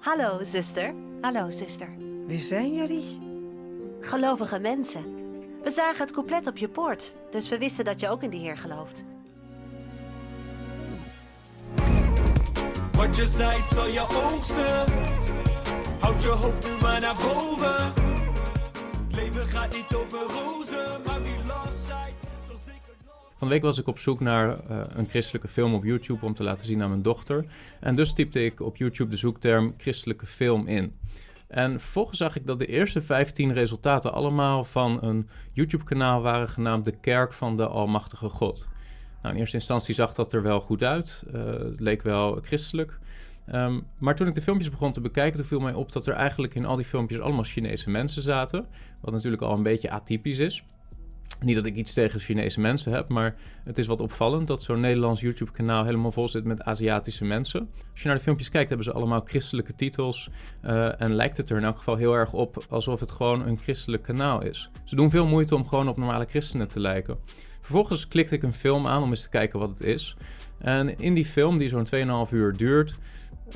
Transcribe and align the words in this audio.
Hallo, 0.00 0.42
zuster. 0.42 0.94
Hallo, 1.20 1.50
zuster. 1.50 1.88
Wie 2.26 2.40
zijn 2.40 2.74
jullie? 2.74 3.20
Gelovige 4.00 4.58
mensen. 4.58 5.04
We 5.62 5.70
zagen 5.70 6.00
het 6.00 6.12
couplet 6.12 6.46
op 6.46 6.56
je 6.56 6.68
poort, 6.68 7.18
dus 7.30 7.48
we 7.48 7.58
wisten 7.58 7.84
dat 7.84 8.00
je 8.00 8.08
ook 8.08 8.22
in 8.22 8.30
de 8.30 8.36
Heer 8.36 8.58
gelooft. 8.58 9.04
Wat 12.92 13.16
je 13.16 13.26
zaait 13.26 13.68
zal 13.68 13.86
je 13.86 14.00
oogsten. 14.00 14.92
Houd 16.00 16.22
je 16.22 16.28
hoofd 16.28 16.64
nu 16.66 16.72
maar 16.80 17.00
naar 17.00 17.14
boven. 17.14 17.92
Het 19.06 19.14
leven 19.14 19.46
gaat 19.46 19.74
niet 19.74 19.94
over 19.94 20.18
rozen, 20.18 21.02
maar 21.06 21.17
Van 23.38 23.48
week 23.48 23.62
was 23.62 23.78
ik 23.78 23.86
op 23.86 23.98
zoek 23.98 24.20
naar 24.20 24.64
eh, 24.68 24.80
een 24.96 25.08
christelijke 25.08 25.48
film 25.48 25.74
op 25.74 25.84
YouTube 25.84 26.26
om 26.26 26.34
te 26.34 26.42
laten 26.42 26.66
zien 26.66 26.82
aan 26.82 26.88
mijn 26.88 27.02
dochter. 27.02 27.44
En 27.80 27.94
dus 27.94 28.12
typte 28.12 28.44
ik 28.44 28.60
op 28.60 28.76
YouTube 28.76 29.10
de 29.10 29.16
zoekterm 29.16 29.74
christelijke 29.76 30.26
film 30.26 30.66
in. 30.66 30.96
En 31.48 31.80
vervolgens 31.80 32.18
zag 32.18 32.36
ik 32.36 32.46
dat 32.46 32.58
de 32.58 32.66
eerste 32.66 33.02
15 33.02 33.52
resultaten 33.52 34.12
allemaal 34.12 34.64
van 34.64 35.02
een 35.02 35.28
YouTube-kanaal 35.52 36.22
waren 36.22 36.48
genaamd 36.48 36.84
De 36.84 36.96
Kerk 37.00 37.32
van 37.32 37.56
de 37.56 37.66
Almachtige 37.66 38.28
God. 38.28 38.68
Nou, 39.22 39.34
in 39.34 39.40
eerste 39.40 39.56
instantie 39.56 39.94
zag 39.94 40.14
dat 40.14 40.32
er 40.32 40.42
wel 40.42 40.60
goed 40.60 40.82
uit. 40.82 41.24
Eh, 41.32 41.44
het 41.44 41.80
leek 41.80 42.02
wel 42.02 42.38
christelijk. 42.42 42.98
Ehm, 43.46 43.80
maar 43.98 44.16
toen 44.16 44.26
ik 44.26 44.34
de 44.34 44.42
filmpjes 44.42 44.70
begon 44.70 44.92
te 44.92 45.00
bekijken, 45.00 45.38
toen 45.38 45.48
viel 45.48 45.60
mij 45.60 45.74
op 45.74 45.92
dat 45.92 46.06
er 46.06 46.14
eigenlijk 46.14 46.54
in 46.54 46.66
al 46.66 46.76
die 46.76 46.84
filmpjes 46.84 47.20
allemaal 47.20 47.44
Chinese 47.44 47.90
mensen 47.90 48.22
zaten. 48.22 48.66
Wat 49.00 49.14
natuurlijk 49.14 49.42
al 49.42 49.54
een 49.54 49.62
beetje 49.62 49.90
atypisch 49.90 50.38
is. 50.38 50.64
Niet 51.40 51.54
dat 51.54 51.64
ik 51.64 51.74
iets 51.74 51.92
tegen 51.92 52.20
Chinese 52.20 52.60
mensen 52.60 52.92
heb, 52.92 53.08
maar 53.08 53.34
het 53.64 53.78
is 53.78 53.86
wat 53.86 54.00
opvallend 54.00 54.46
dat 54.46 54.62
zo'n 54.62 54.80
Nederlands 54.80 55.20
YouTube-kanaal 55.20 55.84
helemaal 55.84 56.12
vol 56.12 56.28
zit 56.28 56.44
met 56.44 56.62
Aziatische 56.62 57.24
mensen. 57.24 57.68
Als 57.92 58.00
je 58.00 58.06
naar 58.08 58.16
de 58.16 58.22
filmpjes 58.22 58.48
kijkt, 58.48 58.68
hebben 58.68 58.86
ze 58.86 58.92
allemaal 58.92 59.20
christelijke 59.24 59.74
titels. 59.74 60.30
eh, 60.60 61.00
en 61.00 61.14
lijkt 61.14 61.36
het 61.36 61.50
er 61.50 61.56
in 61.56 61.64
elk 61.64 61.76
geval 61.76 61.96
heel 61.96 62.14
erg 62.14 62.32
op 62.32 62.64
alsof 62.68 63.00
het 63.00 63.10
gewoon 63.10 63.46
een 63.46 63.58
christelijk 63.58 64.02
kanaal 64.02 64.42
is. 64.42 64.70
Ze 64.84 64.96
doen 64.96 65.10
veel 65.10 65.26
moeite 65.26 65.54
om 65.54 65.68
gewoon 65.68 65.88
op 65.88 65.96
normale 65.96 66.24
christenen 66.24 66.68
te 66.68 66.80
lijken. 66.80 67.18
Vervolgens 67.60 68.08
klikte 68.08 68.34
ik 68.34 68.42
een 68.42 68.52
film 68.52 68.86
aan 68.86 69.02
om 69.02 69.08
eens 69.08 69.22
te 69.22 69.28
kijken 69.28 69.58
wat 69.58 69.70
het 69.70 69.80
is. 69.80 70.16
En 70.58 70.98
in 70.98 71.14
die 71.14 71.24
film, 71.24 71.58
die 71.58 71.68
zo'n 71.68 71.86
2,5 72.26 72.32
uur 72.32 72.56
duurt, 72.56 72.94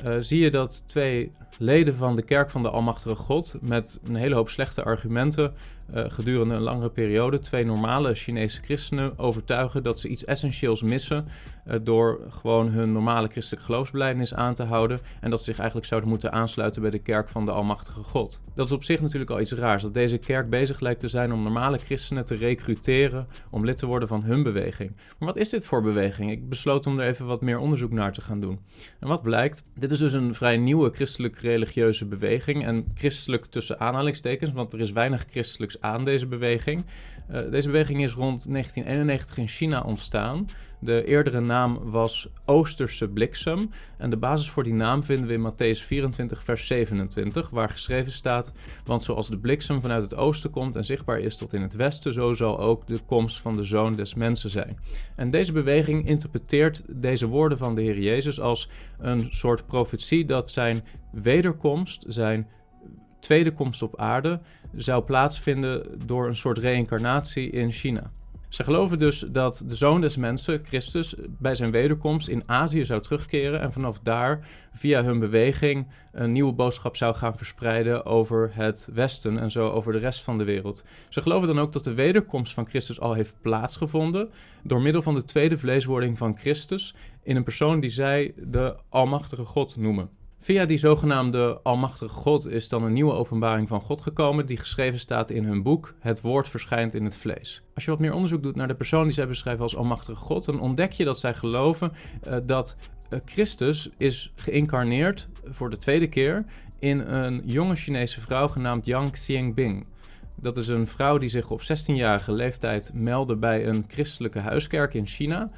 eh, 0.03 0.15
zie 0.19 0.39
je 0.39 0.51
dat 0.51 0.83
twee 0.87 1.31
leden 1.59 1.95
van 1.95 2.15
de 2.15 2.21
Kerk 2.21 2.49
van 2.49 2.61
de 2.61 2.69
Almachtige 2.69 3.15
God 3.15 3.55
met 3.61 3.99
een 4.03 4.15
hele 4.15 4.35
hoop 4.35 4.49
slechte 4.49 4.83
argumenten 4.83 5.53
eh, 5.91 6.03
gedurende 6.07 6.53
een 6.53 6.61
langere 6.61 6.89
periode 6.89 7.39
twee 7.39 7.65
normale 7.65 8.13
Chinese 8.13 8.61
christenen 8.61 9.19
overtuigen 9.19 9.83
dat 9.83 9.99
ze 9.99 10.07
iets 10.07 10.25
essentieels 10.25 10.81
missen 10.81 11.25
eh, 11.65 11.79
door 11.81 12.19
gewoon 12.29 12.69
hun 12.69 12.91
normale 12.91 13.27
christelijke 13.27 13.65
geloofsbelijdenis 13.65 14.33
aan 14.33 14.53
te 14.53 14.63
houden 14.63 14.99
en 15.21 15.29
dat 15.29 15.39
ze 15.39 15.45
zich 15.45 15.57
eigenlijk 15.57 15.87
zouden 15.87 16.09
moeten 16.09 16.31
aansluiten 16.31 16.81
bij 16.81 16.91
de 16.91 16.99
Kerk 16.99 17.29
van 17.29 17.45
de 17.45 17.51
Almachtige 17.51 18.03
God. 18.03 18.41
Dat 18.55 18.65
is 18.65 18.71
op 18.71 18.83
zich 18.83 19.01
natuurlijk 19.01 19.31
al 19.31 19.39
iets 19.39 19.51
raars, 19.51 19.81
dat 19.81 19.93
deze 19.93 20.17
kerk 20.17 20.49
bezig 20.49 20.79
lijkt 20.79 20.99
te 20.99 21.07
zijn 21.07 21.33
om 21.33 21.43
normale 21.43 21.77
christenen 21.77 22.25
te 22.25 22.35
recruteren 22.35 23.27
om 23.51 23.65
lid 23.65 23.77
te 23.77 23.85
worden 23.85 24.07
van 24.07 24.23
hun 24.23 24.43
beweging. 24.43 24.91
Maar 24.95 25.27
wat 25.27 25.37
is 25.37 25.49
dit 25.49 25.65
voor 25.65 25.81
beweging? 25.81 26.31
Ik 26.31 26.49
besloot 26.49 26.85
om 26.85 26.99
er 26.99 27.07
even 27.07 27.25
wat 27.25 27.41
meer 27.41 27.57
onderzoek 27.57 27.91
naar 27.91 28.13
te 28.13 28.21
gaan 28.21 28.39
doen. 28.39 28.59
En 28.99 29.07
wat 29.07 29.21
blijkt? 29.21 29.63
Dit 29.75 29.91
is 29.91 29.99
dus 29.99 30.13
een 30.13 30.35
vrij 30.35 30.57
nieuwe 30.57 30.89
christelijk-religieuze 31.53 32.05
beweging. 32.05 32.65
En 32.65 32.85
christelijk 32.95 33.45
tussen 33.45 33.79
aanhalingstekens, 33.79 34.51
want 34.51 34.73
er 34.73 34.79
is 34.79 34.91
weinig 34.91 35.25
christelijks 35.29 35.81
aan 35.81 36.05
deze 36.05 36.27
beweging. 36.27 36.85
Eh, 37.27 37.41
deze 37.51 37.67
beweging 37.67 38.03
is 38.03 38.13
rond 38.13 38.51
1991 38.51 39.37
in 39.37 39.47
China 39.47 39.81
ontstaan. 39.81 40.47
De 40.83 41.05
eerdere 41.05 41.39
naam 41.39 41.79
was 41.81 42.27
Oosterse 42.45 43.07
bliksem. 43.07 43.69
En 43.97 44.09
de 44.09 44.17
basis 44.17 44.49
voor 44.49 44.63
die 44.63 44.73
naam 44.73 45.03
vinden 45.03 45.27
we 45.27 45.33
in 45.33 45.51
Matthäus 45.51 45.85
24, 45.85 46.43
vers 46.43 46.67
27, 46.67 47.49
waar 47.49 47.69
geschreven 47.69 48.11
staat: 48.11 48.53
Want 48.85 49.03
zoals 49.03 49.29
de 49.29 49.37
bliksem 49.37 49.81
vanuit 49.81 50.03
het 50.03 50.15
oosten 50.15 50.49
komt 50.49 50.75
en 50.75 50.85
zichtbaar 50.85 51.19
is 51.19 51.37
tot 51.37 51.53
in 51.53 51.61
het 51.61 51.75
westen, 51.75 52.13
zo 52.13 52.33
zal 52.33 52.59
ook 52.59 52.87
de 52.87 52.99
komst 53.05 53.41
van 53.41 53.55
de 53.55 53.63
zoon 53.63 53.95
des 53.95 54.13
mensen 54.13 54.49
zijn. 54.49 54.79
En 55.15 55.29
deze 55.29 55.51
beweging 55.51 56.07
interpreteert 56.07 56.81
deze 56.89 57.27
woorden 57.27 57.57
van 57.57 57.75
de 57.75 57.81
Heer 57.81 57.99
Jezus 57.99 58.39
als 58.39 58.69
een 58.97 59.27
soort 59.29 59.65
profetie 59.65 60.25
dat 60.25 60.51
zijn 60.51 60.83
wederkomst, 61.11 62.05
zijn 62.07 62.47
tweede 63.19 63.51
komst 63.51 63.81
op 63.81 63.99
aarde, 63.99 64.39
zou 64.75 65.03
plaatsvinden 65.03 65.85
door 66.05 66.27
een 66.27 66.35
soort 66.35 66.57
reïncarnatie 66.57 67.49
in 67.49 67.71
China. 67.71 68.11
Ze 68.53 68.63
geloven 68.63 68.97
dus 68.97 69.19
dat 69.19 69.63
de 69.65 69.75
zoon 69.75 70.01
des 70.01 70.17
mensen, 70.17 70.63
Christus, 70.65 71.15
bij 71.39 71.55
zijn 71.55 71.71
wederkomst 71.71 72.27
in 72.27 72.43
Azië 72.45 72.85
zou 72.85 73.01
terugkeren 73.01 73.61
en 73.61 73.71
vanaf 73.71 73.99
daar 73.99 74.47
via 74.71 75.03
hun 75.03 75.19
beweging 75.19 75.87
een 76.11 76.31
nieuwe 76.31 76.53
boodschap 76.53 76.95
zou 76.95 77.15
gaan 77.15 77.37
verspreiden 77.37 78.05
over 78.05 78.49
het 78.53 78.89
Westen 78.93 79.39
en 79.39 79.51
zo 79.51 79.69
over 79.69 79.93
de 79.93 79.99
rest 79.99 80.21
van 80.21 80.37
de 80.37 80.43
wereld. 80.43 80.83
Ze 81.09 81.21
geloven 81.21 81.47
dan 81.47 81.59
ook 81.59 81.71
dat 81.71 81.83
de 81.83 81.93
wederkomst 81.93 82.53
van 82.53 82.67
Christus 82.67 82.99
al 82.99 83.13
heeft 83.13 83.35
plaatsgevonden 83.41 84.29
door 84.63 84.81
middel 84.81 85.01
van 85.01 85.13
de 85.13 85.23
tweede 85.23 85.57
vleeswording 85.57 86.17
van 86.17 86.37
Christus 86.37 86.95
in 87.23 87.35
een 87.35 87.43
persoon 87.43 87.79
die 87.79 87.89
zij 87.89 88.33
de 88.37 88.75
Almachtige 88.89 89.45
God 89.45 89.75
noemen. 89.77 90.09
Via 90.43 90.65
die 90.65 90.77
zogenaamde 90.77 91.59
Almachtige 91.61 92.13
God 92.13 92.47
is 92.47 92.69
dan 92.69 92.83
een 92.83 92.93
nieuwe 92.93 93.13
openbaring 93.13 93.67
van 93.67 93.81
God 93.81 94.01
gekomen, 94.01 94.45
die 94.45 94.57
geschreven 94.57 94.99
staat 94.99 95.29
in 95.29 95.43
hun 95.43 95.63
boek 95.63 95.93
Het 95.99 96.21
Woord 96.21 96.49
verschijnt 96.49 96.93
in 96.93 97.03
het 97.03 97.17
vlees. 97.17 97.63
Als 97.73 97.85
je 97.85 97.91
wat 97.91 97.99
meer 97.99 98.13
onderzoek 98.13 98.43
doet 98.43 98.55
naar 98.55 98.67
de 98.67 98.75
persoon 98.75 99.03
die 99.03 99.13
zij 99.13 99.27
beschrijven 99.27 99.63
als 99.63 99.75
Almachtige 99.75 100.19
God, 100.19 100.45
dan 100.45 100.59
ontdek 100.59 100.91
je 100.91 101.05
dat 101.05 101.19
zij 101.19 101.33
geloven 101.33 101.91
uh, 102.27 102.35
dat 102.45 102.75
uh, 103.09 103.19
Christus 103.25 103.89
is 103.97 104.33
geïncarneerd 104.35 105.27
voor 105.43 105.69
de 105.69 105.77
tweede 105.77 106.07
keer 106.07 106.45
in 106.79 106.99
een 106.99 107.41
jonge 107.45 107.75
Chinese 107.75 108.21
vrouw 108.21 108.47
genaamd 108.47 108.85
Yang 108.85 109.11
Xiangbing. 109.11 109.85
Dat 110.43 110.57
is 110.57 110.67
een 110.67 110.87
vrouw 110.87 111.17
die 111.17 111.29
zich 111.29 111.51
op 111.51 111.61
16-jarige 111.61 112.31
leeftijd 112.31 112.91
meldde 112.93 113.37
bij 113.37 113.67
een 113.67 113.85
christelijke 113.87 114.39
huiskerk 114.39 114.93
in 114.93 115.07
China. 115.07 115.49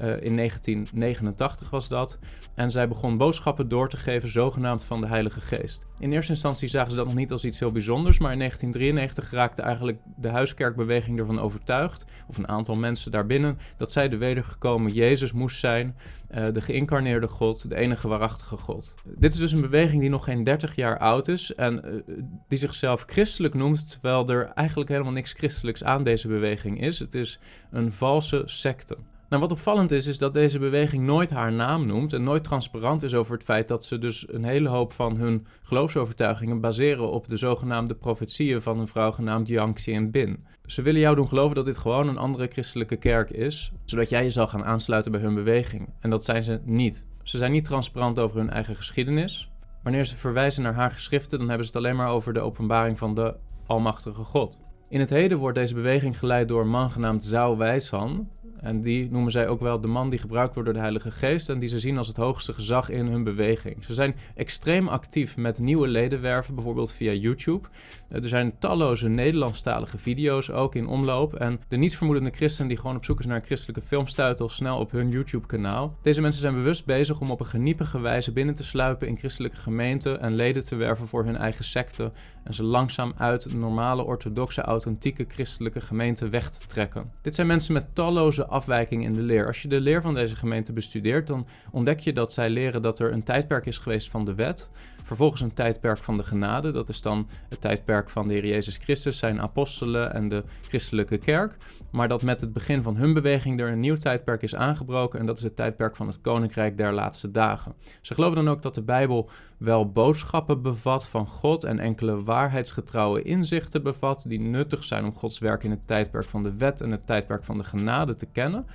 Uh, 0.00 0.06
in 0.06 0.36
1989 0.36 1.70
was 1.70 1.88
dat. 1.88 2.18
En 2.54 2.70
zij 2.70 2.88
begon 2.88 3.16
boodschappen 3.16 3.68
door 3.68 3.88
te 3.88 3.96
geven, 3.96 4.28
zogenaamd 4.28 4.84
van 4.84 5.00
de 5.00 5.06
Heilige 5.06 5.40
Geest. 5.40 5.86
In 5.98 6.12
eerste 6.12 6.32
instantie 6.32 6.68
zagen 6.68 6.90
ze 6.90 6.96
dat 6.96 7.06
nog 7.06 7.14
niet 7.14 7.30
als 7.30 7.44
iets 7.44 7.58
heel 7.58 7.72
bijzonders, 7.72 8.18
maar 8.18 8.32
in 8.32 8.38
1993 8.38 9.38
raakte 9.38 9.62
eigenlijk 9.62 9.98
de 10.16 10.28
huiskerkbeweging 10.28 11.18
ervan 11.18 11.40
overtuigd, 11.40 12.04
of 12.26 12.38
een 12.38 12.48
aantal 12.48 12.74
mensen 12.74 13.10
daarbinnen, 13.10 13.58
dat 13.76 13.92
zij 13.92 14.08
de 14.08 14.16
wedergekomen 14.16 14.92
Jezus 14.92 15.32
moest 15.32 15.58
zijn, 15.58 15.96
uh, 16.34 16.46
de 16.52 16.60
geïncarneerde 16.60 17.28
God, 17.28 17.68
de 17.68 17.76
enige 17.76 18.08
waarachtige 18.08 18.56
God. 18.56 18.94
Dit 19.14 19.32
is 19.32 19.38
dus 19.38 19.52
een 19.52 19.60
beweging 19.60 20.00
die 20.00 20.10
nog 20.10 20.24
geen 20.24 20.44
30 20.44 20.74
jaar 20.74 20.98
oud 20.98 21.28
is 21.28 21.54
en 21.54 21.80
uh, 21.84 22.02
die 22.48 22.58
zichzelf 22.58 23.04
christelijk 23.06 23.54
noemt, 23.54 23.90
terwijl 23.90 24.28
er 24.28 24.44
eigenlijk 24.44 24.90
helemaal 24.90 25.12
niks 25.12 25.32
christelijks 25.32 25.84
aan 25.84 26.04
deze 26.04 26.28
beweging 26.28 26.80
is. 26.80 26.98
Het 26.98 27.14
is 27.14 27.38
een 27.70 27.92
valse 27.92 28.42
secte. 28.44 28.96
Nou, 29.34 29.46
wat 29.46 29.56
opvallend 29.56 29.90
is, 29.90 30.06
is 30.06 30.18
dat 30.18 30.32
deze 30.32 30.58
beweging 30.58 31.04
nooit 31.04 31.30
haar 31.30 31.52
naam 31.52 31.86
noemt 31.86 32.12
en 32.12 32.22
nooit 32.22 32.44
transparant 32.44 33.02
is 33.02 33.14
over 33.14 33.34
het 33.34 33.42
feit 33.42 33.68
dat 33.68 33.84
ze 33.84 33.98
dus 33.98 34.26
een 34.28 34.44
hele 34.44 34.68
hoop 34.68 34.92
van 34.92 35.16
hun 35.16 35.46
geloofsovertuigingen 35.62 36.60
baseren 36.60 37.10
op 37.10 37.28
de 37.28 37.36
zogenaamde 37.36 37.94
profetieën 37.94 38.62
van 38.62 38.78
een 38.78 38.88
vrouw 38.88 39.12
genaamd 39.12 39.48
Yang 39.48 39.74
Xianbin. 39.74 40.46
Ze 40.66 40.82
willen 40.82 41.00
jou 41.00 41.16
doen 41.16 41.28
geloven 41.28 41.54
dat 41.54 41.64
dit 41.64 41.78
gewoon 41.78 42.08
een 42.08 42.18
andere 42.18 42.46
christelijke 42.46 42.96
kerk 42.96 43.30
is, 43.30 43.72
zodat 43.84 44.08
jij 44.08 44.24
je 44.24 44.30
zal 44.30 44.46
gaan 44.46 44.64
aansluiten 44.64 45.12
bij 45.12 45.20
hun 45.20 45.34
beweging. 45.34 45.88
En 46.00 46.10
dat 46.10 46.24
zijn 46.24 46.42
ze 46.42 46.60
niet. 46.64 47.06
Ze 47.22 47.38
zijn 47.38 47.52
niet 47.52 47.64
transparant 47.64 48.18
over 48.18 48.36
hun 48.36 48.50
eigen 48.50 48.76
geschiedenis. 48.76 49.50
Wanneer 49.82 50.04
ze 50.04 50.16
verwijzen 50.16 50.62
naar 50.62 50.74
haar 50.74 50.90
geschriften, 50.90 51.38
dan 51.38 51.48
hebben 51.48 51.66
ze 51.66 51.72
het 51.72 51.82
alleen 51.82 51.96
maar 51.96 52.10
over 52.10 52.32
de 52.32 52.40
openbaring 52.40 52.98
van 52.98 53.14
de 53.14 53.36
Almachtige 53.66 54.24
God. 54.24 54.58
In 54.88 55.00
het 55.00 55.10
heden 55.10 55.38
wordt 55.38 55.58
deze 55.58 55.74
beweging 55.74 56.18
geleid 56.18 56.48
door 56.48 56.60
een 56.60 56.68
man 56.68 56.90
genaamd 56.90 57.24
Zhao 57.24 57.56
Wijshan. 57.56 58.28
En 58.60 58.80
die 58.80 59.10
noemen 59.10 59.32
zij 59.32 59.48
ook 59.48 59.60
wel 59.60 59.80
de 59.80 59.88
man 59.88 60.08
die 60.08 60.18
gebruikt 60.18 60.54
wordt 60.54 60.68
door 60.68 60.78
de 60.78 60.84
Heilige 60.84 61.10
Geest 61.10 61.48
en 61.48 61.58
die 61.58 61.68
ze 61.68 61.78
zien 61.78 61.98
als 61.98 62.08
het 62.08 62.16
hoogste 62.16 62.52
gezag 62.52 62.88
in 62.88 63.06
hun 63.06 63.24
beweging. 63.24 63.84
Ze 63.84 63.94
zijn 63.94 64.14
extreem 64.34 64.88
actief 64.88 65.36
met 65.36 65.58
nieuwe 65.58 65.88
ledenwerven, 65.88 66.54
bijvoorbeeld 66.54 66.92
via 66.92 67.12
YouTube. 67.12 67.68
Er 68.08 68.28
zijn 68.28 68.58
talloze 68.58 69.08
Nederlandstalige 69.08 69.98
video's 69.98 70.50
ook 70.50 70.74
in 70.74 70.86
omloop. 70.86 71.34
En 71.34 71.60
de 71.68 71.76
nietsvermoedende 71.76 72.30
christen 72.30 72.66
die 72.66 72.76
gewoon 72.76 72.96
op 72.96 73.04
zoek 73.04 73.18
is 73.18 73.26
naar 73.26 73.36
een 73.36 73.44
christelijke 73.44 73.82
film 73.82 74.06
snel 74.06 74.78
op 74.78 74.90
hun 74.90 75.10
YouTube-kanaal. 75.10 75.96
Deze 76.02 76.20
mensen 76.20 76.40
zijn 76.40 76.54
bewust 76.54 76.84
bezig 76.84 77.20
om 77.20 77.30
op 77.30 77.40
een 77.40 77.46
geniepige 77.46 78.00
wijze 78.00 78.32
binnen 78.32 78.54
te 78.54 78.64
sluipen 78.64 79.08
in 79.08 79.18
christelijke 79.18 79.56
gemeenten 79.56 80.20
en 80.20 80.34
leden 80.34 80.64
te 80.64 80.76
werven 80.76 81.08
voor 81.08 81.24
hun 81.24 81.36
eigen 81.36 81.64
secte. 81.64 82.12
En 82.44 82.54
ze 82.54 82.62
langzaam 82.62 83.12
uit 83.16 83.54
normale, 83.54 84.04
orthodoxe, 84.04 84.60
authentieke 84.60 85.24
christelijke 85.28 85.80
gemeente 85.80 86.28
weg 86.28 86.50
te 86.50 86.66
trekken. 86.66 87.10
Dit 87.22 87.34
zijn 87.34 87.46
mensen 87.46 87.72
met 87.72 87.94
talloze 87.94 88.43
afwijkingen 88.46 89.04
in 89.04 89.12
de 89.12 89.22
leer. 89.22 89.46
Als 89.46 89.62
je 89.62 89.68
de 89.68 89.80
leer 89.80 90.02
van 90.02 90.14
deze 90.14 90.36
gemeente 90.36 90.72
bestudeert, 90.72 91.26
dan 91.26 91.46
ontdek 91.70 92.00
je 92.00 92.12
dat 92.12 92.32
zij 92.32 92.50
leren 92.50 92.82
dat 92.82 92.98
er 92.98 93.12
een 93.12 93.22
tijdperk 93.22 93.66
is 93.66 93.78
geweest 93.78 94.10
van 94.10 94.24
de 94.24 94.34
wet. 94.34 94.70
Vervolgens 95.04 95.40
een 95.40 95.54
tijdperk 95.54 95.98
van 95.98 96.16
de 96.16 96.22
genade. 96.22 96.70
Dat 96.70 96.88
is 96.88 97.02
dan 97.02 97.28
het 97.48 97.60
tijdperk 97.60 98.10
van 98.10 98.28
de 98.28 98.34
Heer 98.34 98.46
Jezus 98.46 98.76
Christus, 98.76 99.18
zijn 99.18 99.40
apostelen 99.40 100.14
en 100.14 100.28
de 100.28 100.42
christelijke 100.68 101.18
kerk. 101.18 101.56
Maar 101.90 102.08
dat 102.08 102.22
met 102.22 102.40
het 102.40 102.52
begin 102.52 102.82
van 102.82 102.96
hun 102.96 103.12
beweging 103.12 103.60
er 103.60 103.68
een 103.68 103.80
nieuw 103.80 103.96
tijdperk 103.96 104.42
is 104.42 104.54
aangebroken. 104.54 105.20
En 105.20 105.26
dat 105.26 105.36
is 105.36 105.42
het 105.42 105.56
tijdperk 105.56 105.96
van 105.96 106.06
het 106.06 106.20
koninkrijk 106.20 106.76
der 106.76 106.92
laatste 106.92 107.30
dagen. 107.30 107.74
Ze 108.00 108.14
geloven 108.14 108.36
dan 108.36 108.48
ook 108.48 108.62
dat 108.62 108.74
de 108.74 108.82
Bijbel 108.82 109.30
wel 109.58 109.92
boodschappen 109.92 110.62
bevat 110.62 111.08
van 111.08 111.26
God 111.26 111.64
en 111.64 111.78
enkele 111.78 112.22
waarheidsgetrouwe 112.22 113.22
inzichten 113.22 113.82
bevat 113.82 114.24
die 114.28 114.40
nuttig 114.40 114.84
zijn 114.84 115.04
om 115.04 115.14
Gods 115.14 115.38
werk 115.38 115.64
in 115.64 115.70
het 115.70 115.86
tijdperk 115.86 116.24
van 116.24 116.42
de 116.42 116.56
wet 116.56 116.80
en 116.80 116.90
het 116.90 117.06
tijdperk 117.06 117.44
van 117.44 117.56
de 117.56 117.64
genade 117.64 118.14
te 118.14 118.26
kennen. 118.26 118.66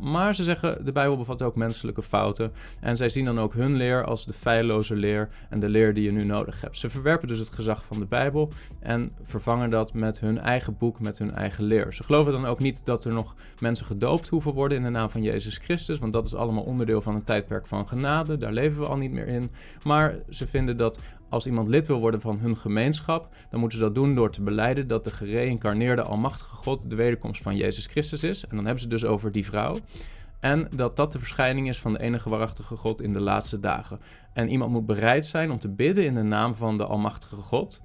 Maar 0.00 0.34
ze 0.34 0.44
zeggen, 0.44 0.84
de 0.84 0.92
Bijbel 0.92 1.16
bevat 1.16 1.42
ook 1.42 1.54
menselijke 1.56 2.02
fouten. 2.02 2.52
En 2.80 2.96
zij 2.96 3.08
zien 3.08 3.24
dan 3.24 3.40
ook 3.40 3.54
hun 3.54 3.74
leer 3.74 4.04
als 4.04 4.26
de 4.26 4.32
feilloze 4.32 4.96
leer 4.96 5.28
en 5.48 5.60
de 5.60 5.68
leer 5.68 5.94
die 5.94 6.04
je 6.04 6.12
nu 6.12 6.24
nodig 6.24 6.60
hebt. 6.60 6.76
Ze 6.76 6.90
verwerpen 6.90 7.28
dus 7.28 7.38
het 7.38 7.50
gezag 7.50 7.84
van 7.84 7.98
de 7.98 8.06
Bijbel 8.06 8.52
en 8.80 9.10
vervangen 9.22 9.70
dat 9.70 9.94
met 9.94 10.20
hun 10.20 10.38
eigen 10.38 10.76
boek, 10.78 11.00
met 11.00 11.18
hun 11.18 11.34
eigen 11.34 11.64
leer. 11.64 11.92
Ze 11.92 12.02
geloven 12.02 12.32
dan 12.32 12.46
ook 12.46 12.60
niet 12.60 12.84
dat 12.84 13.04
er 13.04 13.12
nog 13.12 13.34
mensen 13.58 13.86
gedoopt 13.86 14.28
hoeven 14.28 14.52
worden 14.52 14.78
in 14.78 14.84
de 14.84 14.90
naam 14.90 15.10
van 15.10 15.22
Jezus 15.22 15.58
Christus, 15.58 15.98
want 15.98 16.12
dat 16.12 16.26
is 16.26 16.34
allemaal 16.34 16.62
onderdeel 16.62 17.00
van 17.00 17.14
een 17.14 17.24
tijdperk 17.24 17.66
van 17.66 17.88
genade. 17.88 18.36
Daar 18.36 18.52
leven 18.52 18.80
we 18.80 18.86
al 18.86 18.96
niet 18.96 19.12
meer 19.12 19.28
in. 19.28 19.50
Maar 19.82 20.16
ze 20.30 20.46
vinden 20.46 20.76
dat 20.76 20.98
als 21.34 21.46
iemand 21.46 21.68
lid 21.68 21.86
wil 21.86 21.98
worden 22.00 22.20
van 22.20 22.38
hun 22.38 22.56
gemeenschap, 22.56 23.34
dan 23.50 23.60
moeten 23.60 23.78
ze 23.78 23.84
dat 23.84 23.94
doen 23.94 24.14
door 24.14 24.30
te 24.30 24.42
beleiden 24.42 24.86
dat 24.88 25.04
de 25.04 25.10
gereïncarneerde 25.10 26.02
Almachtige 26.02 26.56
God 26.56 26.90
de 26.90 26.96
wederkomst 26.96 27.42
van 27.42 27.56
Jezus 27.56 27.86
Christus 27.86 28.22
is. 28.22 28.46
En 28.46 28.56
dan 28.56 28.64
hebben 28.64 28.82
ze 28.82 28.88
dus 28.88 29.04
over 29.04 29.32
die 29.32 29.44
vrouw. 29.44 29.78
En 30.40 30.68
dat 30.76 30.96
dat 30.96 31.12
de 31.12 31.18
verschijning 31.18 31.68
is 31.68 31.78
van 31.78 31.92
de 31.92 32.00
enige 32.00 32.28
waarachtige 32.28 32.76
God 32.76 33.00
in 33.00 33.12
de 33.12 33.20
laatste 33.20 33.60
dagen. 33.60 34.00
En 34.32 34.48
iemand 34.48 34.70
moet 34.70 34.86
bereid 34.86 35.26
zijn 35.26 35.50
om 35.50 35.58
te 35.58 35.68
bidden 35.68 36.04
in 36.04 36.14
de 36.14 36.22
naam 36.22 36.54
van 36.54 36.76
de 36.76 36.84
Almachtige 36.84 37.36
God 37.36 37.82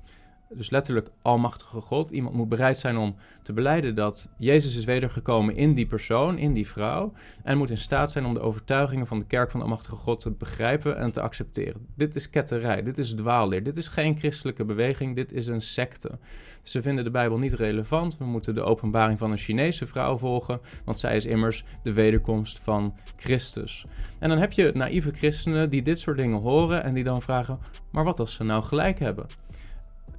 dus 0.53 0.69
letterlijk 0.69 1.09
almachtige 1.21 1.81
God. 1.81 2.09
Iemand 2.09 2.35
moet 2.35 2.49
bereid 2.49 2.77
zijn 2.77 2.97
om 2.97 3.15
te 3.43 3.53
beleiden 3.53 3.95
dat 3.95 4.29
Jezus 4.37 4.75
is 4.75 4.85
wedergekomen 4.85 5.55
in 5.55 5.73
die 5.73 5.87
persoon, 5.87 6.37
in 6.37 6.53
die 6.53 6.67
vrouw. 6.67 7.13
En 7.43 7.57
moet 7.57 7.69
in 7.69 7.77
staat 7.77 8.11
zijn 8.11 8.25
om 8.25 8.33
de 8.33 8.39
overtuigingen 8.39 9.07
van 9.07 9.19
de 9.19 9.25
kerk 9.25 9.51
van 9.51 9.59
de 9.59 9.65
almachtige 9.65 9.95
God 9.95 10.19
te 10.19 10.31
begrijpen 10.31 10.97
en 10.97 11.11
te 11.11 11.21
accepteren. 11.21 11.87
Dit 11.95 12.15
is 12.15 12.29
ketterij, 12.29 12.83
dit 12.83 12.97
is 12.97 13.13
dwaalleer, 13.13 13.63
dit 13.63 13.77
is 13.77 13.87
geen 13.87 14.17
christelijke 14.17 14.65
beweging, 14.65 15.15
dit 15.15 15.31
is 15.31 15.47
een 15.47 15.61
secte. 15.61 16.19
Ze 16.63 16.81
vinden 16.81 17.03
de 17.03 17.11
Bijbel 17.11 17.37
niet 17.37 17.53
relevant. 17.53 18.17
We 18.17 18.25
moeten 18.25 18.55
de 18.55 18.63
openbaring 18.63 19.19
van 19.19 19.31
een 19.31 19.37
Chinese 19.37 19.87
vrouw 19.87 20.17
volgen, 20.17 20.59
want 20.85 20.99
zij 20.99 21.15
is 21.15 21.25
immers 21.25 21.63
de 21.83 21.93
wederkomst 21.93 22.59
van 22.59 22.95
Christus. 23.17 23.85
En 24.19 24.29
dan 24.29 24.37
heb 24.37 24.51
je 24.51 24.71
naïeve 24.73 25.11
christenen 25.11 25.69
die 25.69 25.81
dit 25.81 25.99
soort 25.99 26.17
dingen 26.17 26.39
horen 26.39 26.83
en 26.83 26.93
die 26.93 27.03
dan 27.03 27.21
vragen: 27.21 27.59
maar 27.91 28.03
wat 28.03 28.19
als 28.19 28.33
ze 28.33 28.43
nou 28.43 28.63
gelijk 28.63 28.99
hebben? 28.99 29.25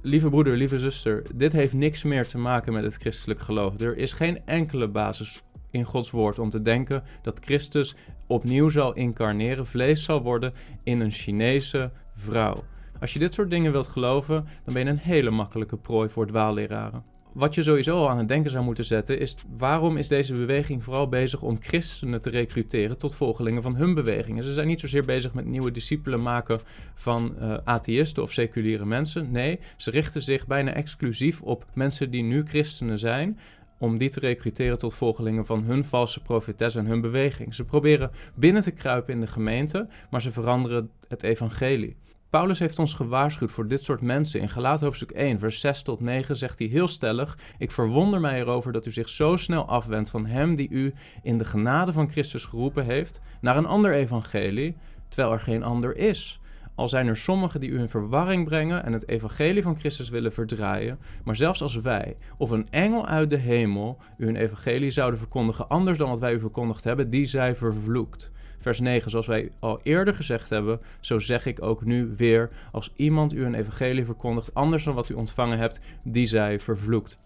Lieve 0.03 0.29
broeder, 0.29 0.57
lieve 0.57 0.79
zuster, 0.79 1.23
dit 1.35 1.51
heeft 1.51 1.73
niks 1.73 2.03
meer 2.03 2.27
te 2.27 2.37
maken 2.37 2.73
met 2.73 2.83
het 2.83 2.95
christelijk 2.95 3.39
geloof. 3.39 3.79
Er 3.79 3.97
is 3.97 4.13
geen 4.13 4.39
enkele 4.45 4.87
basis 4.87 5.41
in 5.69 5.83
Gods 5.83 6.11
woord 6.11 6.39
om 6.39 6.49
te 6.49 6.61
denken 6.61 7.03
dat 7.21 7.39
Christus 7.39 7.95
opnieuw 8.27 8.69
zal 8.69 8.93
incarneren, 8.93 9.65
vlees 9.65 10.03
zal 10.03 10.21
worden 10.21 10.53
in 10.83 10.99
een 10.99 11.11
Chinese 11.11 11.91
vrouw. 12.15 12.63
Als 12.99 13.13
je 13.13 13.19
dit 13.19 13.33
soort 13.33 13.49
dingen 13.49 13.71
wilt 13.71 13.87
geloven, 13.87 14.47
dan 14.63 14.73
ben 14.73 14.83
je 14.83 14.89
een 14.89 14.97
hele 14.97 15.31
makkelijke 15.31 15.77
prooi 15.77 16.09
voor 16.09 16.27
dwaalleraren 16.27 17.10
wat 17.33 17.55
je 17.55 17.63
sowieso 17.63 18.07
aan 18.07 18.17
het 18.17 18.27
denken 18.27 18.51
zou 18.51 18.63
moeten 18.63 18.85
zetten, 18.85 19.19
is 19.19 19.35
waarom 19.57 19.97
is 19.97 20.07
deze 20.07 20.33
beweging 20.33 20.83
vooral 20.83 21.07
bezig 21.07 21.41
om 21.41 21.57
christenen 21.61 22.21
te 22.21 22.29
recruteren 22.29 22.97
tot 22.97 23.15
volgelingen 23.15 23.61
van 23.61 23.75
hun 23.75 23.93
bewegingen? 23.93 24.43
Ze 24.43 24.53
zijn 24.53 24.67
niet 24.67 24.79
zozeer 24.79 25.05
bezig 25.05 25.33
met 25.33 25.45
nieuwe 25.45 25.71
discipelen 25.71 26.23
maken 26.23 26.59
van 26.93 27.35
uh, 27.39 27.57
atheïsten 27.63 28.23
of 28.23 28.31
seculiere 28.31 28.85
mensen. 28.85 29.31
Nee, 29.31 29.59
ze 29.77 29.91
richten 29.91 30.21
zich 30.21 30.47
bijna 30.47 30.73
exclusief 30.73 31.41
op 31.41 31.65
mensen 31.73 32.11
die 32.11 32.23
nu 32.23 32.43
christenen 32.45 32.99
zijn, 32.99 33.39
om 33.77 33.97
die 33.97 34.09
te 34.09 34.19
recruteren 34.19 34.77
tot 34.77 34.93
volgelingen 34.93 35.45
van 35.45 35.63
hun 35.63 35.85
valse 35.85 36.21
profetes 36.21 36.75
en 36.75 36.85
hun 36.85 37.01
beweging. 37.01 37.53
Ze 37.53 37.63
proberen 37.63 38.11
binnen 38.35 38.61
te 38.61 38.71
kruipen 38.71 39.13
in 39.13 39.19
de 39.19 39.27
gemeente, 39.27 39.87
maar 40.09 40.21
ze 40.21 40.31
veranderen 40.31 40.89
het 41.07 41.23
evangelie. 41.23 41.95
Paulus 42.31 42.59
heeft 42.59 42.79
ons 42.79 42.93
gewaarschuwd 42.93 43.51
voor 43.51 43.67
dit 43.67 43.83
soort 43.83 44.01
mensen. 44.01 44.41
In 44.41 44.49
Galaten 44.49 44.85
hoofdstuk 44.85 45.11
1, 45.11 45.39
vers 45.39 45.59
6 45.59 45.81
tot 45.81 45.99
9 45.99 46.37
zegt 46.37 46.59
hij 46.59 46.67
heel 46.67 46.87
stellig: 46.87 47.37
Ik 47.57 47.71
verwonder 47.71 48.19
mij 48.19 48.39
erover 48.39 48.71
dat 48.71 48.85
u 48.85 48.91
zich 48.91 49.09
zo 49.09 49.35
snel 49.35 49.67
afwendt 49.67 50.09
van 50.09 50.25
hem 50.25 50.55
die 50.55 50.69
u 50.69 50.93
in 51.23 51.37
de 51.37 51.45
genade 51.45 51.93
van 51.93 52.09
Christus 52.09 52.45
geroepen 52.45 52.85
heeft, 52.85 53.21
naar 53.41 53.57
een 53.57 53.65
ander 53.65 53.93
evangelie, 53.93 54.75
terwijl 55.07 55.33
er 55.33 55.39
geen 55.39 55.63
ander 55.63 55.97
is. 55.97 56.39
Al 56.75 56.89
zijn 56.89 57.07
er 57.07 57.17
sommigen 57.17 57.59
die 57.59 57.69
u 57.69 57.79
in 57.79 57.89
verwarring 57.89 58.45
brengen 58.45 58.83
en 58.83 58.93
het 58.93 59.07
evangelie 59.07 59.63
van 59.63 59.79
Christus 59.79 60.09
willen 60.09 60.33
verdraaien, 60.33 60.99
maar 61.23 61.35
zelfs 61.35 61.61
als 61.61 61.75
wij 61.75 62.15
of 62.37 62.49
een 62.49 62.67
engel 62.69 63.07
uit 63.07 63.29
de 63.29 63.37
hemel 63.37 63.99
u 64.17 64.27
een 64.27 64.35
evangelie 64.35 64.91
zouden 64.91 65.19
verkondigen 65.19 65.67
anders 65.67 65.97
dan 65.97 66.09
wat 66.09 66.19
wij 66.19 66.33
u 66.33 66.39
verkondigd 66.39 66.83
hebben, 66.83 67.09
die 67.09 67.25
zij 67.25 67.55
vervloekt. 67.55 68.31
Vers 68.61 68.79
9, 68.79 69.11
zoals 69.11 69.27
wij 69.27 69.51
al 69.59 69.79
eerder 69.83 70.13
gezegd 70.13 70.49
hebben, 70.49 70.79
zo 70.99 71.19
zeg 71.19 71.45
ik 71.45 71.61
ook 71.61 71.85
nu 71.85 72.13
weer: 72.17 72.49
als 72.71 72.91
iemand 72.95 73.33
u 73.33 73.45
een 73.45 73.53
evangelie 73.53 74.05
verkondigt 74.05 74.53
anders 74.53 74.83
dan 74.83 74.95
wat 74.95 75.09
u 75.09 75.13
ontvangen 75.13 75.57
hebt, 75.57 75.79
die 76.03 76.25
zij 76.25 76.59
vervloekt. 76.59 77.17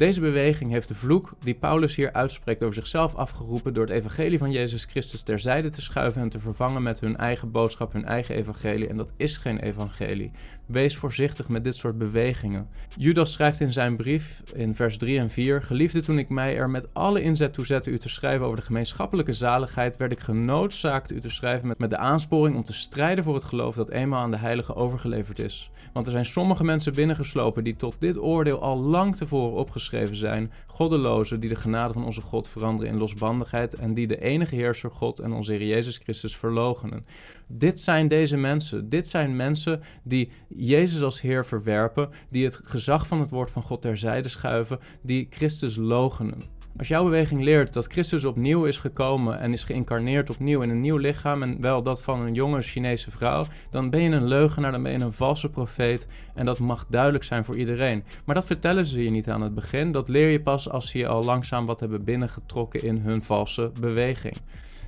Deze 0.00 0.20
beweging 0.20 0.70
heeft 0.70 0.88
de 0.88 0.94
vloek 0.94 1.32
die 1.40 1.54
Paulus 1.54 1.96
hier 1.96 2.12
uitspreekt 2.12 2.62
over 2.62 2.74
zichzelf 2.74 3.14
afgeroepen 3.14 3.74
door 3.74 3.86
het 3.86 3.94
evangelie 3.94 4.38
van 4.38 4.50
Jezus 4.50 4.84
Christus 4.84 5.22
terzijde 5.22 5.68
te 5.68 5.82
schuiven 5.82 6.22
en 6.22 6.28
te 6.28 6.40
vervangen 6.40 6.82
met 6.82 7.00
hun 7.00 7.16
eigen 7.16 7.50
boodschap, 7.50 7.92
hun 7.92 8.04
eigen 8.04 8.34
evangelie. 8.34 8.88
En 8.88 8.96
dat 8.96 9.12
is 9.16 9.36
geen 9.36 9.58
evangelie. 9.58 10.30
Wees 10.66 10.96
voorzichtig 10.96 11.48
met 11.48 11.64
dit 11.64 11.74
soort 11.74 11.98
bewegingen. 11.98 12.68
Judas 12.96 13.32
schrijft 13.32 13.60
in 13.60 13.72
zijn 13.72 13.96
brief 13.96 14.42
in 14.54 14.74
vers 14.74 14.98
3 14.98 15.18
en 15.18 15.30
4: 15.30 15.62
Geliefde, 15.62 16.02
toen 16.02 16.18
ik 16.18 16.28
mij 16.28 16.56
er 16.56 16.70
met 16.70 16.94
alle 16.94 17.22
inzet 17.22 17.52
toe 17.52 17.66
zette 17.66 17.90
u 17.90 17.98
te 17.98 18.08
schrijven 18.08 18.44
over 18.44 18.58
de 18.58 18.64
gemeenschappelijke 18.64 19.32
zaligheid, 19.32 19.96
werd 19.96 20.12
ik 20.12 20.20
genoodzaakt 20.20 21.12
u 21.12 21.20
te 21.20 21.30
schrijven 21.30 21.74
met, 21.78 21.90
de 21.90 21.96
aansporing 21.96 22.56
om 22.56 22.62
te 22.62 22.72
strijden 22.72 23.24
voor 23.24 23.34
het 23.34 23.44
geloof 23.44 23.74
dat 23.74 23.90
eenmaal 23.90 24.20
aan 24.20 24.30
de 24.30 24.36
heiligen 24.36 24.76
overgeleverd 24.76 25.38
is. 25.38 25.70
Want 25.92 26.06
er 26.06 26.12
zijn 26.12 26.26
sommige 26.26 26.64
mensen 26.64 26.94
binnengeslopen 26.94 27.64
die 27.64 27.76
tot 27.76 27.96
dit 27.98 28.18
oordeel 28.18 28.60
al 28.60 28.78
lang 28.78 29.16
tevoren 29.16 29.56
opgeschreven 29.56 29.88
zijn, 30.12 30.50
goddelozen 30.66 31.40
die 31.40 31.48
de 31.48 31.54
genade 31.54 31.92
van 31.92 32.04
onze 32.04 32.20
God 32.20 32.48
veranderen 32.48 32.92
in 32.92 32.98
losbandigheid 32.98 33.74
en 33.74 33.94
die 33.94 34.06
de 34.06 34.20
enige 34.20 34.54
heerser 34.54 34.90
God 34.90 35.18
en 35.18 35.32
onze 35.32 35.52
Heer 35.52 35.66
Jezus 35.66 35.96
Christus 35.96 36.36
verlogenen. 36.36 37.06
Dit 37.46 37.80
zijn 37.80 38.08
deze 38.08 38.36
mensen. 38.36 38.88
Dit 38.88 39.08
zijn 39.08 39.36
mensen 39.36 39.80
die 40.02 40.30
Jezus 40.48 41.02
als 41.02 41.20
Heer 41.20 41.46
verwerpen, 41.46 42.08
die 42.30 42.44
het 42.44 42.60
gezag 42.62 43.06
van 43.06 43.20
het 43.20 43.30
woord 43.30 43.50
van 43.50 43.62
God 43.62 43.82
terzijde 43.82 44.28
schuiven, 44.28 44.78
die 45.02 45.26
Christus 45.30 45.76
logenen. 45.76 46.59
Als 46.76 46.88
jouw 46.88 47.04
beweging 47.04 47.42
leert 47.42 47.72
dat 47.72 47.86
Christus 47.86 48.24
opnieuw 48.24 48.64
is 48.64 48.78
gekomen 48.78 49.38
en 49.38 49.52
is 49.52 49.64
geïncarneerd 49.64 50.30
opnieuw 50.30 50.62
in 50.62 50.70
een 50.70 50.80
nieuw 50.80 50.96
lichaam 50.96 51.42
en 51.42 51.60
wel 51.60 51.82
dat 51.82 52.02
van 52.02 52.20
een 52.20 52.34
jonge 52.34 52.62
Chinese 52.62 53.10
vrouw, 53.10 53.46
dan 53.70 53.90
ben 53.90 54.02
je 54.02 54.10
een 54.10 54.26
leugenaar, 54.26 54.72
dan 54.72 54.82
ben 54.82 54.92
je 54.92 55.00
een 55.00 55.12
valse 55.12 55.48
profeet 55.48 56.06
en 56.34 56.44
dat 56.44 56.58
mag 56.58 56.86
duidelijk 56.88 57.24
zijn 57.24 57.44
voor 57.44 57.56
iedereen. 57.56 58.04
Maar 58.24 58.34
dat 58.34 58.46
vertellen 58.46 58.86
ze 58.86 59.04
je 59.04 59.10
niet 59.10 59.30
aan 59.30 59.42
het 59.42 59.54
begin, 59.54 59.92
dat 59.92 60.08
leer 60.08 60.28
je 60.28 60.40
pas 60.40 60.68
als 60.68 60.90
ze 60.90 60.98
je 60.98 61.08
al 61.08 61.24
langzaam 61.24 61.66
wat 61.66 61.80
hebben 61.80 62.04
binnengetrokken 62.04 62.82
in 62.82 62.96
hun 62.96 63.22
valse 63.22 63.72
beweging. 63.80 64.36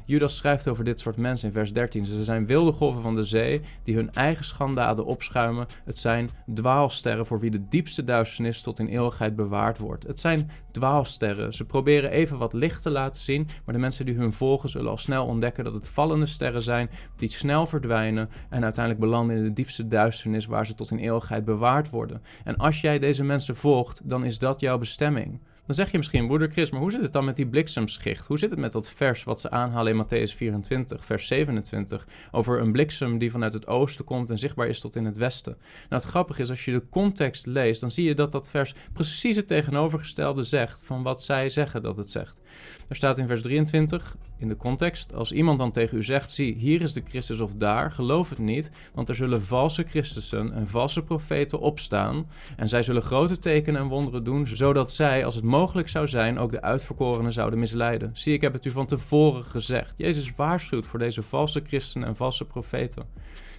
Judas 0.06 0.37
schrijft 0.37 0.68
over 0.68 0.85
dit 0.85 1.00
soort 1.00 1.16
mensen 1.16 1.49
in 1.49 1.54
vers 1.54 1.73
13. 1.73 2.06
Ze 2.06 2.25
zijn 2.25 2.47
wilde 2.47 2.73
golven 2.73 3.02
van 3.02 3.14
de 3.14 3.25
zee 3.25 3.61
die 3.85 3.94
hun 3.94 4.12
eigen 4.12 4.44
schandaden 4.44 5.04
opschuimen. 5.04 5.66
Het 5.85 5.99
zijn 5.99 6.30
dwaalsterren 6.54 7.26
voor 7.26 7.40
wie 7.40 7.50
de 7.50 7.68
diepste 7.68 8.04
duisternis 8.04 8.62
tot 8.62 8.78
in 8.78 8.87
eeuwigheid 8.87 9.37
bewaard 9.37 9.78
wordt. 9.78 10.06
Het 10.06 10.21
zijn 10.21 10.50
dwaalsterren. 10.71 11.52
Ze 11.52 11.64
proberen 11.64 12.11
even 12.11 12.38
wat 12.38 12.52
licht 12.52 12.82
te 12.82 12.90
laten 12.90 13.21
zien, 13.21 13.49
maar 13.64 13.75
de 13.75 13.80
mensen 13.80 14.06
die 14.06 14.14
hun 14.14 14.32
volgen 14.32 14.68
zullen 14.68 14.90
al 14.90 14.99
snel 14.99 15.26
ontdekken 15.26 15.64
dat 15.64 15.73
het 15.73 15.88
vallende 15.88 16.26
sterren 16.26 16.62
zijn 16.62 16.90
die 17.16 17.28
snel 17.28 17.66
verdwijnen 17.66 18.28
en 18.49 18.62
uiteindelijk 18.62 19.04
belanden 19.04 19.37
in 19.37 19.42
de 19.42 19.52
diepste 19.52 19.88
duisternis 19.88 20.47
waar 20.47 20.66
ze 20.66 20.75
tot 20.75 20.90
in 20.90 20.99
eeuwigheid 20.99 21.44
bewaard 21.44 21.90
worden. 21.90 22.23
En 22.44 22.56
als 22.56 22.80
jij 22.80 22.99
deze 22.99 23.25
mensen 23.25 23.56
volgt, 23.56 24.00
dan 24.04 24.25
is 24.25 24.38
dat 24.38 24.61
jouw 24.61 24.78
bestemming. 24.78 25.40
Dan 25.66 25.75
zeg 25.75 25.90
je 25.90 25.97
misschien, 25.97 26.26
broeder 26.26 26.50
Chris, 26.50 26.71
maar 26.71 26.81
hoe 26.81 26.90
zit 26.90 27.02
het 27.02 27.12
dan 27.12 27.25
met 27.25 27.37
die 27.37 27.47
bliksemschicht? 27.47 28.26
Hoe 28.26 28.38
zit 28.38 28.50
het 28.50 28.59
met 28.59 28.73
dat 28.73 28.88
vers 28.88 29.25
wat 29.25 29.40
ze 29.40 29.50
aanhalen 29.50 29.92
in 29.92 30.04
Matthäus 30.04 30.37
24, 30.37 31.04
vers 31.04 31.26
27, 31.26 32.07
over 32.31 32.61
een 32.61 32.73
bliksem 32.73 33.19
die 33.19 33.31
vanuit 33.31 33.52
het 33.52 33.66
oosten 33.66 34.04
komt 34.04 34.31
en 34.31 34.38
zichtbaar 34.38 34.66
is 34.66 34.81
tot 34.81 34.97
in 34.97 35.04
het 35.04 35.16
westen? 35.16 35.57
Nou, 35.88 36.02
het 36.02 36.11
grappige 36.11 36.42
is, 36.42 36.50
als 36.50 36.64
je 36.64 36.73
de 36.73 36.88
context 36.90 37.47
leest, 37.47 37.81
dan 37.81 37.90
zie 37.90 38.04
je 38.04 38.14
dat 38.14 38.33
dat 38.33 38.49
vers 38.49 38.75
precies 38.92 39.37
het 39.37 39.47
tegenovergestelde 39.47 40.42
zegt 40.42 40.83
van 40.85 41.02
wat 41.02 41.23
zij 41.23 41.50
zeggen 41.50 41.83
dat 41.83 41.97
het 41.97 42.11
zegt. 42.11 42.40
Er 42.88 42.97
staat 42.97 43.18
in 43.18 43.26
vers 43.26 43.42
23 43.42 44.16
in 44.37 44.49
de 44.49 44.56
context: 44.56 45.14
Als 45.14 45.32
iemand 45.32 45.59
dan 45.59 45.73
tegen 45.73 45.99
u 45.99 46.04
zegt: 46.04 46.32
Zie, 46.32 46.54
hier 46.54 46.82
is 46.82 46.92
de 46.92 47.02
Christus 47.09 47.40
of 47.40 47.52
daar, 47.54 47.90
geloof 47.90 48.28
het 48.28 48.38
niet, 48.38 48.71
want 48.94 49.09
er 49.09 49.14
zullen 49.14 49.42
valse 49.42 49.82
Christussen 49.82 50.52
en 50.52 50.68
valse 50.68 51.02
profeten 51.02 51.61
opstaan. 51.61 52.26
En 52.56 52.68
zij 52.68 52.82
zullen 52.82 53.02
grote 53.02 53.38
tekenen 53.38 53.80
en 53.80 53.88
wonderen 53.88 54.25
doen, 54.25 54.47
zodat 54.47 54.92
zij, 54.92 55.25
als 55.25 55.35
het 55.35 55.44
mogelijk 55.44 55.88
zou 55.88 56.09
zijn, 56.09 56.38
ook 56.38 56.50
de 56.50 56.62
uitverkorenen 56.62 57.32
zouden 57.32 57.59
misleiden. 57.59 58.11
Zie, 58.12 58.32
ik 58.32 58.40
heb 58.40 58.52
het 58.52 58.64
u 58.64 58.71
van 58.71 58.87
tevoren 58.87 59.44
gezegd. 59.44 59.94
Jezus 59.97 60.32
waarschuwt 60.37 60.87
voor 60.87 60.99
deze 60.99 61.23
valse 61.23 61.62
christenen 61.66 62.09
en 62.09 62.16
valse 62.16 62.44
profeten. 62.44 63.04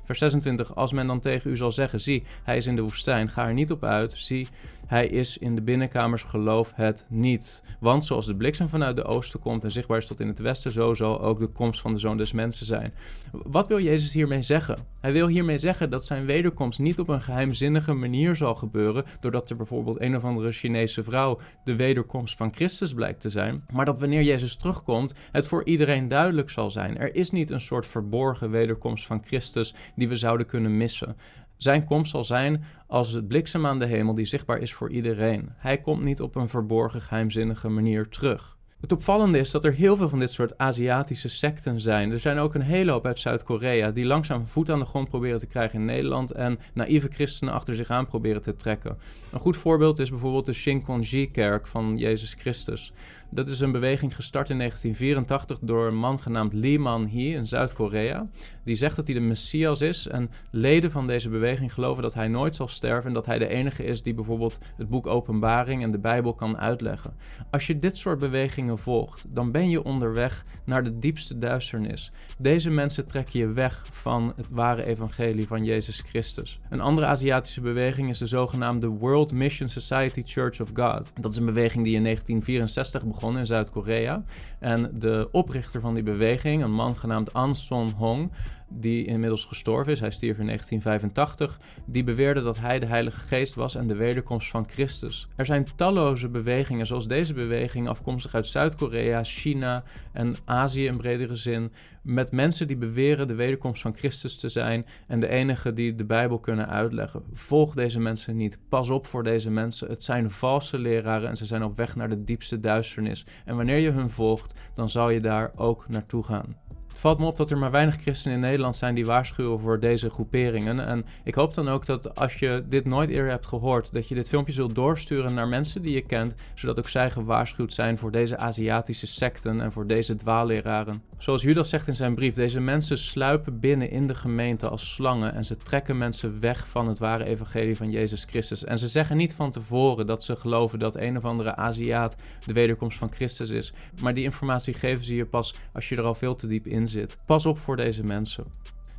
Vers 0.04 0.20
26, 0.20 0.76
als 0.76 0.92
men 0.92 1.08
dan 1.08 1.20
tegen 1.20 1.52
u 1.52 1.58
zal 1.58 1.72
zeggen, 1.72 2.00
zie, 2.00 2.24
hij 2.44 2.58
is 2.58 2.68
in 2.68 2.76
de 2.76 2.82
woestijn, 2.82 3.30
ga 3.30 3.48
er 3.48 3.54
niet 3.54 3.72
op 3.72 3.84
uit, 3.84 4.14
zie, 4.18 4.48
hij 4.94 5.08
is 5.08 5.38
in 5.38 5.56
de 5.56 5.62
binnenkamers, 5.62 6.24
geloof 6.24 6.72
het 6.76 7.06
niet. 7.10 7.64
Want 7.80 8.06
zoals 8.06 8.26
de 8.26 8.38
bliksem 8.38 8.70
vanuit 8.70 8.96
de 8.96 9.04
oosten 9.04 9.40
komt 9.40 9.64
en 9.64 9.72
zichtbaar 9.72 9.98
is 9.98 10.06
tot 10.06 10.20
in 10.20 10.28
het 10.28 10.40
westen, 10.40 10.72
zo 10.72 10.94
zal 10.94 11.22
ook 11.22 11.40
de 11.40 11.48
komst 11.48 11.82
van 11.82 11.94
de 11.94 12.00
Zoon 12.00 12.18
des 12.18 12.32
Mensen 12.32 12.66
zijn. 12.66 12.94
Wat 13.32 13.68
wil 13.68 13.80
Jezus 13.80 14.14
hiermee 14.14 14.42
zeggen? 14.42 14.78
Hij 15.02 15.12
wil 15.12 15.28
hiermee 15.28 15.58
zeggen 15.58 15.90
dat 15.90 16.06
zijn 16.06 16.26
wederkomst 16.26 16.80
niet 16.80 17.00
op 17.00 17.08
een 17.08 17.22
geheimzinnige 17.22 17.94
manier 17.94 18.36
zal 18.36 18.56
gebeuren, 18.56 19.06
doordat 19.20 19.50
er 19.50 19.56
bijvoorbeeld 19.56 20.02
een 20.02 20.16
of 20.16 20.24
andere 20.24 20.52
Chinese 20.52 21.04
vrouw 21.04 21.40
de 21.64 21.76
wederkomst 21.76 22.36
van 22.36 22.54
Christus 22.54 22.94
blijkt 22.94 23.22
te 23.22 23.30
zijn, 23.30 23.64
maar 23.72 23.86
dat 23.86 24.00
wanneer 24.00 24.24
Jezus 24.24 24.56
terugkomt, 24.56 25.14
het 25.32 25.48
voor 25.48 25.66
iedereen 25.66 26.08
duidelijk 26.08 26.50
zal 26.50 26.70
zijn. 26.70 26.98
Er 26.98 27.16
is 27.16 27.32
niet 27.32 27.50
een 27.50 27.62
soort 27.62 27.88
verborgen 27.88 28.50
wederkomst 28.50 29.06
van 29.06 29.24
Christus 29.26 29.74
die 29.96 30.10
we 30.10 30.16
zouden 30.16 30.46
kunnen 30.46 30.78
missen. 30.78 31.16
Zijn 31.64 31.86
komst 31.86 32.12
zal 32.12 32.24
zijn 32.24 32.64
als 32.88 33.12
het 33.12 33.28
bliksem 33.28 33.66
aan 33.66 33.80
de 33.80 33.86
hemel 33.86 34.14
die 34.14 34.26
zichtbaar 34.26 34.58
is 34.58 34.74
voor 34.74 34.92
iedereen. 34.92 35.50
Hij 35.56 35.78
komt 35.78 36.04
niet 36.04 36.22
op 36.22 36.36
een 36.36 36.50
verborgen, 36.50 37.02
geheimzinnige 37.02 37.70
manier 37.70 38.10
terug. 38.10 38.58
Het 38.82 38.92
opvallende 38.92 39.38
is 39.40 39.52
dat 39.52 39.64
er 39.64 39.74
heel 39.74 39.98
veel 39.98 40.10
van 40.10 40.20
dit 40.20 40.32
soort 40.32 40.58
Aziatische 40.58 41.30
secten 41.30 41.82
zijn. 41.82 42.12
Er 42.12 42.20
zijn 42.20 42.38
ook 42.38 42.54
een 42.54 42.62
hele 42.62 42.92
hoop 42.92 43.06
uit 43.06 43.20
Zuid-Korea 43.20 43.92
die 43.92 44.06
langzaam 44.06 44.48
voet 44.48 44.70
aan 44.70 44.80
de 44.80 44.86
grond 44.86 45.10
proberen 45.10 45.40
te 45.40 45.48
krijgen 45.48 45.80
in 45.80 45.86
Nederland 45.86 46.32
en 46.32 46.60
naïeve 46.74 47.10
christenen 47.12 47.54
achter 47.54 47.76
zich 47.76 47.90
aan 47.90 48.08
proberen 48.08 48.42
te 48.42 48.56
trekken. 48.56 48.98
Een 49.32 49.40
goed 49.40 49.58
voorbeeld 49.58 50.00
is 50.00 50.10
bijvoorbeeld 50.10 50.46
de 50.46 50.54
Shincheonji-kerk 50.54 51.68
van 51.68 51.98
Jezus 51.98 52.34
Christus. 52.34 52.94
Dat 53.34 53.48
is 53.48 53.60
een 53.60 53.72
beweging 53.72 54.16
gestart 54.16 54.50
in 54.50 54.58
1984 54.58 55.60
door 55.62 55.88
een 55.88 55.98
man 55.98 56.20
genaamd 56.20 56.54
Lee 56.54 56.80
Man-hee 56.80 57.34
in 57.34 57.46
Zuid-Korea. 57.48 58.26
Die 58.64 58.76
zegt 58.76 58.96
dat 58.96 59.06
hij 59.06 59.16
de 59.16 59.22
Messias 59.22 59.82
is 59.82 60.08
en 60.08 60.30
leden 60.52 60.92
van 60.92 61.08
deze 61.08 61.30
beweging 61.30 61.74
geloven 61.74 62.04
dat 62.04 62.14
hij 62.14 62.28
nooit 62.28 62.56
zal 62.56 62.68
sterven 62.68 63.08
en 63.08 63.14
dat 63.14 63.26
hij 63.26 63.40
de 63.40 63.48
enige 63.48 63.84
is 63.84 64.02
die 64.04 64.14
bijvoorbeeld 64.14 64.60
het 64.78 64.90
boek 64.90 65.08
Openbaring 65.08 65.84
en 65.84 65.92
de 65.92 66.00
Bijbel 66.00 66.34
kan 66.34 66.58
uitleggen. 66.58 67.14
Als 67.52 67.68
je 67.68 67.78
dit 67.78 67.98
soort 67.98 68.20
bewegingen 68.20 68.78
volgt, 68.78 69.36
dan 69.36 69.52
ben 69.52 69.70
je 69.70 69.84
onderweg 69.84 70.46
naar 70.64 70.84
de 70.84 71.00
diepste 71.00 71.38
duisternis. 71.38 72.12
Deze 72.38 72.70
mensen 72.70 73.08
trekken 73.08 73.40
je 73.40 73.52
weg 73.52 73.86
van 73.92 74.34
het 74.36 74.50
ware 74.52 74.86
evangelie 74.86 75.48
van 75.48 75.64
Jezus 75.64 76.04
Christus. 76.06 76.60
Een 76.70 76.82
andere 76.82 77.08
Aziatische 77.08 77.62
beweging 77.62 78.10
is 78.10 78.18
de 78.18 78.26
zogenaamde 78.26 78.88
World 78.88 79.32
Mission 79.32 79.70
Society 79.70 80.22
Church 80.26 80.62
of 80.62 80.70
God. 80.74 81.12
Dat 81.22 81.32
is 81.32 81.38
een 81.38 81.46
beweging 81.46 81.84
die 81.84 81.96
in 81.96 82.04
1964 82.04 83.06
begon 83.06 83.22
in 83.24 83.46
Zuid-Korea. 83.46 84.24
En 84.60 84.90
de 85.00 85.28
oprichter 85.32 85.82
van 85.82 85.94
die 85.94 86.04
beweging, 86.04 86.64
een 86.64 86.74
man 86.74 86.96
genaamd 86.96 87.34
An 87.34 87.56
Son 87.56 87.90
Hong, 87.90 88.32
die 88.74 89.06
inmiddels 89.06 89.46
gestorven 89.46 89.92
is, 89.92 90.00
hij 90.00 90.12
stierf 90.12 90.38
in 90.38 90.46
1985, 90.46 91.60
die 91.86 92.04
beweerde 92.04 92.42
dat 92.42 92.60
hij 92.60 92.80
de 92.80 92.86
Heilige 92.86 93.20
Geest 93.20 93.54
was 93.54 93.76
en 93.76 93.88
de 93.88 93.96
wederkomst 93.96 94.50
van 94.50 94.70
Christus. 94.70 95.28
Er 95.36 95.46
zijn 95.46 95.68
talloze 95.76 96.30
bewegingen, 96.30 96.86
zoals 96.86 97.08
deze 97.08 97.34
beweging, 97.34 97.88
afkomstig 97.88 98.36
uit 98.36 98.48
Zuid-Korea, 98.48 99.24
China 99.24 99.84
en 100.12 100.36
Azië 100.46 100.86
in 100.86 100.98
bredere 100.98 101.36
zin, 101.36 101.72
met 102.04 102.32
mensen 102.32 102.68
die 102.68 102.78
beweren 102.78 103.28
de 103.28 103.36
wederkomst 103.36 103.82
van 103.82 103.96
Christus 103.96 104.38
te 104.38 104.50
zijn 104.50 104.86
en 105.08 105.20
de 105.20 105.28
enige 105.28 105.74
die 105.74 105.96
de 105.96 106.06
Bijbel 106.06 106.40
kunnen 106.40 106.70
uitleggen. 106.70 107.24
Volg 107.34 107.74
deze 107.74 108.00
mensen 108.00 108.36
niet. 108.36 108.58
Pas 108.70 108.90
op 108.90 109.08
voor 109.08 109.24
deze 109.24 109.50
mensen. 109.50 109.90
Het 109.90 110.04
zijn 110.04 110.32
valse 110.32 110.80
leraren 110.80 111.30
en 111.30 111.38
ze 111.38 111.46
zijn 111.46 111.64
op 111.64 111.78
weg 111.78 111.96
naar 111.96 112.10
de 112.10 112.24
diepste 112.24 112.60
duisternis. 112.60 113.26
En 113.46 113.56
wanneer 113.56 113.78
je 113.78 113.92
hun 113.92 114.10
volgt, 114.10 114.60
dan 114.74 114.90
zal 114.90 115.10
je 115.10 115.20
daar 115.20 115.52
ook 115.56 115.88
naartoe 115.88 116.24
gaan. 116.24 116.62
Het 116.94 117.02
valt 117.02 117.20
me 117.20 117.26
op 117.26 117.36
dat 117.36 117.52
er 117.52 117.58
maar 117.58 117.72
weinig 117.72 117.96
christenen 118.02 118.38
in 118.38 118.44
Nederland 118.44 118.78
zijn 118.78 118.96
die 118.96 119.06
waarschuwen 119.06 119.60
voor 119.60 119.80
deze 119.80 120.10
groeperingen. 120.10 120.86
En 120.88 121.06
ik 121.24 121.36
hoop 121.36 121.54
dan 121.54 121.70
ook 121.70 121.86
dat 121.86 122.16
als 122.16 122.36
je 122.36 122.64
dit 122.68 122.86
nooit 122.86 123.10
eerder 123.10 123.32
hebt 123.32 123.48
gehoord, 123.48 123.94
dat 123.94 124.08
je 124.08 124.16
dit 124.16 124.30
filmpje 124.30 124.54
zult 124.54 124.76
doorsturen 124.76 125.34
naar 125.34 125.48
mensen 125.48 125.82
die 125.82 125.94
je 125.94 126.02
kent, 126.02 126.36
zodat 126.54 126.80
ook 126.80 126.88
zij 126.88 127.12
gewaarschuwd 127.12 127.74
zijn 127.74 127.98
voor 127.98 128.12
deze 128.12 128.38
Aziatische 128.38 129.08
secten 129.08 129.62
en 129.62 129.72
voor 129.72 129.88
deze 129.88 130.16
dwaalleraren. 130.16 131.04
Zoals 131.24 131.42
Judas 131.42 131.70
zegt 131.70 131.88
in 131.88 131.96
zijn 131.96 132.16
brief, 132.16 132.34
deze 132.34 132.60
mensen 132.60 132.98
sluipen 132.98 133.60
binnen 133.60 133.90
in 133.90 134.08
de 134.08 134.16
gemeente 134.16 134.70
als 134.70 134.94
slangen 134.94 135.34
en 135.34 135.46
ze 135.46 135.58
trekken 135.58 135.98
mensen 135.98 136.40
weg 136.40 136.68
van 136.68 136.88
het 136.88 136.98
ware 136.98 137.24
evangelie 137.24 137.78
van 137.78 137.92
Jezus 137.92 138.24
Christus. 138.24 138.64
En 138.64 138.80
ze 138.80 138.88
zeggen 138.88 139.18
niet 139.18 139.36
van 139.36 139.52
tevoren 139.52 140.06
dat 140.06 140.24
ze 140.24 140.36
geloven 140.36 140.80
dat 140.80 140.96
een 140.96 141.18
of 141.18 141.26
andere 141.26 141.56
Aziat 141.56 142.16
de 142.46 142.54
wederkomst 142.54 142.98
van 142.98 143.12
Christus 143.12 143.50
is, 143.50 143.74
maar 144.02 144.14
die 144.14 144.24
informatie 144.24 144.74
geven 144.74 145.06
ze 145.06 145.16
je 145.16 145.26
pas 145.26 145.56
als 145.74 145.90
je 145.90 145.96
er 145.96 146.04
al 146.04 146.16
veel 146.16 146.36
te 146.36 146.48
diep 146.48 146.68
in 146.68 146.88
zit. 146.88 147.18
Pas 147.26 147.46
op 147.46 147.60
voor 147.60 147.76
deze 147.76 148.04
mensen. 148.04 148.44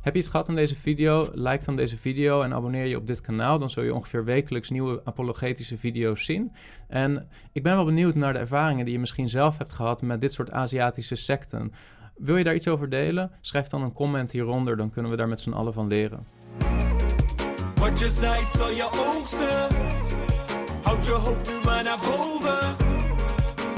Heb 0.01 0.13
je 0.13 0.19
iets 0.19 0.29
gehad 0.29 0.49
aan 0.49 0.55
deze 0.55 0.75
video? 0.75 1.29
Like 1.33 1.65
dan 1.65 1.75
deze 1.75 1.97
video 1.97 2.41
en 2.41 2.53
abonneer 2.53 2.85
je 2.85 2.97
op 2.97 3.07
dit 3.07 3.21
kanaal. 3.21 3.59
Dan 3.59 3.69
zul 3.69 3.83
je 3.83 3.93
ongeveer 3.93 4.23
wekelijks 4.23 4.69
nieuwe 4.69 5.01
apologetische 5.03 5.77
video's 5.77 6.25
zien. 6.25 6.51
En 6.87 7.29
ik 7.51 7.63
ben 7.63 7.75
wel 7.75 7.85
benieuwd 7.85 8.15
naar 8.15 8.33
de 8.33 8.39
ervaringen 8.39 8.85
die 8.85 8.93
je 8.93 8.99
misschien 8.99 9.29
zelf 9.29 9.57
hebt 9.57 9.71
gehad 9.71 10.01
met 10.01 10.21
dit 10.21 10.33
soort 10.33 10.51
Aziatische 10.51 11.15
secten. 11.15 11.71
Wil 12.15 12.37
je 12.37 12.43
daar 12.43 12.55
iets 12.55 12.67
over 12.67 12.89
delen? 12.89 13.31
Schrijf 13.41 13.67
dan 13.67 13.81
een 13.81 13.93
comment 13.93 14.31
hieronder, 14.31 14.77
dan 14.77 14.89
kunnen 14.89 15.11
we 15.11 15.17
daar 15.17 15.27
met 15.27 15.41
z'n 15.41 15.51
allen 15.51 15.73
van 15.73 15.87
leren. 15.87 16.27
Wat 17.75 17.99
je 17.99 18.09
zaait 18.09 18.51
zal 18.51 18.69
je 18.69 19.13
oogsten. 19.15 19.67
Houd 20.83 21.05
je 21.05 21.11
hoofd 21.11 21.47
nu 21.47 21.53
maar 21.63 21.83
naar 21.83 21.99
boven. 22.01 22.75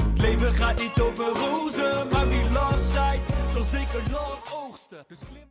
Het 0.08 0.20
leven 0.20 0.52
gaat 0.52 0.78
niet 0.78 1.00
over 1.00 1.24
rozen, 1.24 2.08
maar 2.12 2.28
wie 2.28 2.52
last 2.52 2.90
zaait, 2.90 3.20
zal 3.50 3.62
zeker 3.62 4.02
lang 4.10 4.38
oogsten. 4.52 5.04
Dus 5.08 5.18
klim... 5.18 5.42